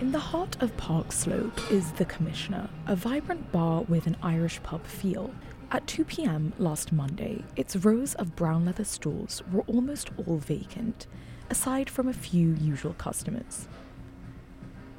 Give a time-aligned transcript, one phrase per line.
[0.00, 4.62] In the heart of Park Slope is The Commissioner, a vibrant bar with an Irish
[4.62, 5.34] pub feel.
[5.72, 11.08] At 2 pm last Monday, its rows of brown leather stools were almost all vacant,
[11.50, 13.66] aside from a few usual customers.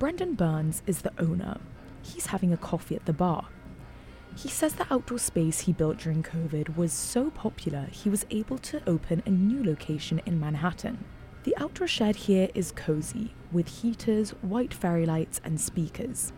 [0.00, 1.60] Brendan Burns is the owner.
[2.02, 3.46] He's having a coffee at the bar.
[4.34, 8.58] He says the outdoor space he built during COVID was so popular he was able
[8.58, 11.04] to open a new location in Manhattan.
[11.44, 16.32] The outdoor shed here is cozy, with heaters, white fairy lights, and speakers.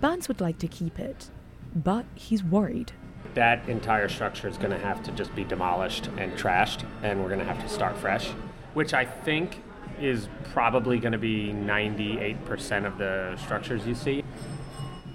[0.00, 1.30] Burns would like to keep it,
[1.74, 2.92] but he's worried.
[3.34, 7.28] That entire structure is going to have to just be demolished and trashed, and we're
[7.28, 8.28] going to have to start fresh,
[8.74, 9.60] which I think
[10.00, 14.22] is probably going to be 98% of the structures you see.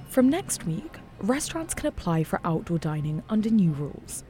[0.10, 4.24] From next week, restaurants can apply for outdoor dining under new rules.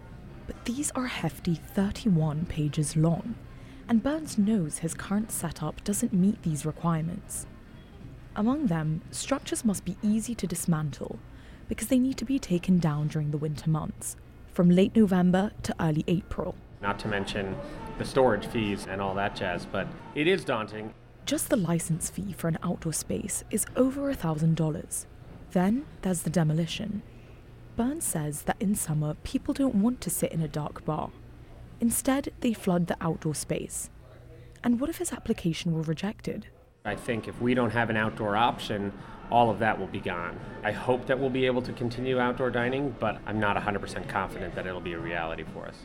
[0.45, 3.35] But these are hefty 31 pages long,
[3.89, 7.45] and Burns knows his current setup doesn't meet these requirements.
[8.35, 11.19] Among them, structures must be easy to dismantle
[11.67, 14.15] because they need to be taken down during the winter months,
[14.53, 16.55] from late November to early April.
[16.81, 17.55] Not to mention
[17.97, 20.93] the storage fees and all that jazz, but it is daunting.
[21.25, 25.05] Just the license fee for an outdoor space is over a $1,000.
[25.51, 27.01] Then there's the demolition.
[27.75, 31.09] Burns says that in summer, people don't want to sit in a dark bar.
[31.79, 33.89] Instead, they flood the outdoor space.
[34.63, 36.47] And what if his application were rejected?
[36.85, 38.91] I think if we don't have an outdoor option,
[39.29, 40.39] all of that will be gone.
[40.63, 44.55] I hope that we'll be able to continue outdoor dining, but I'm not 100% confident
[44.55, 45.75] that it'll be a reality for us.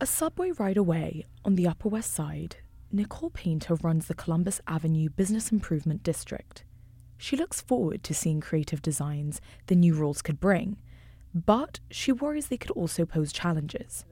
[0.00, 2.56] A subway ride away on the Upper West Side,
[2.90, 6.64] Nicole Painter runs the Columbus Avenue Business Improvement District.
[7.16, 10.76] She looks forward to seeing creative designs the new rules could bring,
[11.34, 14.04] but she worries they could also pose challenges.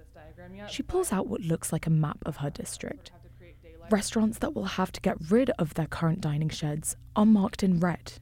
[0.68, 3.10] She pulls out what looks like a map of her district.
[3.90, 7.78] Restaurants that will have to get rid of their current dining sheds are marked in
[7.78, 8.14] red.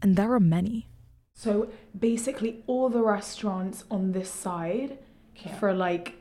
[0.00, 0.88] And there are many.
[1.34, 4.98] So basically, all the restaurants on this side
[5.60, 6.14] for like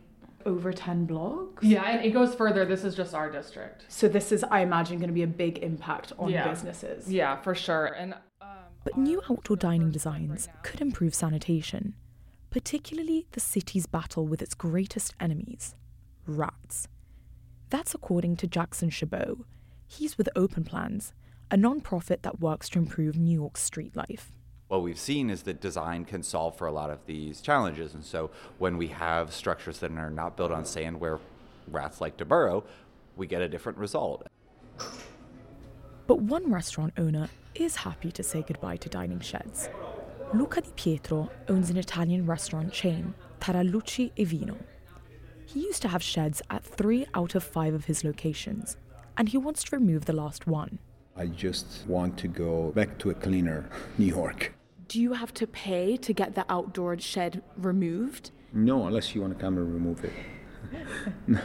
[0.46, 1.64] over 10 blocks.
[1.64, 2.66] Yeah, and it goes further.
[2.66, 3.86] This is just our district.
[3.90, 6.48] So this is, I imagine, going to be a big impact on Yeah.
[6.48, 7.12] businesses.
[7.12, 7.86] Yeah, for sure.
[7.88, 8.48] And um,
[8.84, 11.94] But new outdoor dining designs could improve sanitation,
[12.52, 15.74] particularly the city's battle with its greatest enemies
[16.28, 16.88] rats.
[17.70, 19.40] That's according to Jackson Chabot.
[19.88, 21.14] He's with Open Plans,
[21.50, 24.32] a non profit that works to improve New York's street life.
[24.68, 27.94] what we've seen is that design can solve for a lot of these challenges.
[27.94, 28.30] And so
[28.60, 31.20] when we have structures that are not built on sand where
[31.68, 32.64] rats like to burrow,
[33.18, 34.28] we get a different result.
[36.08, 39.70] But one restaurant owner is happy to say goodbye to dining sheds.
[40.34, 44.58] Luca Di Pietro owns an Italian restaurant chain, Tarallucci e Vino.
[45.46, 48.78] He used to have sheds at three out of five of his locations,
[49.18, 50.80] and he wants to remove the last one.
[51.18, 54.54] I just want to go back to a cleaner New York.
[54.88, 58.32] Do you have to pay to get the outdoor shed removed?
[58.54, 60.14] No, unless you want to come and remove it.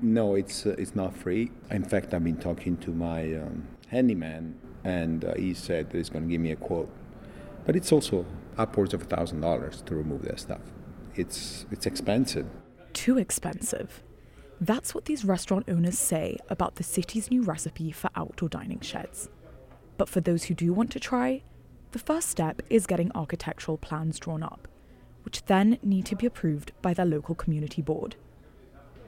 [0.00, 1.52] no, it's uh, it's not free.
[1.70, 6.10] In fact, I've been talking to my um, handyman, and uh, he said that he's
[6.10, 6.90] going to give me a quote.
[7.66, 8.26] But it's also
[8.58, 10.60] upwards of a thousand dollars to remove that stuff.
[11.14, 12.46] It's it's expensive.
[12.92, 14.02] Too expensive.
[14.60, 19.28] That's what these restaurant owners say about the city's new recipe for outdoor dining sheds.
[19.96, 21.42] But for those who do want to try,
[21.92, 24.68] the first step is getting architectural plans drawn up,
[25.24, 28.16] which then need to be approved by their local community board.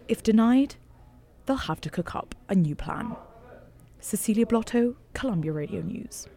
[0.09, 0.77] If denied,
[1.47, 3.17] they'll have to cook up a new plan.
[4.01, 6.29] Cecilia Blotto, Columbia Radio News.